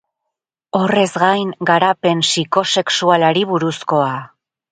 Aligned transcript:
Horrez 0.79 1.11
gain, 1.23 1.51
garapen 1.71 2.25
psikosexualari 2.29 3.47
buruzkoa. 3.53 4.09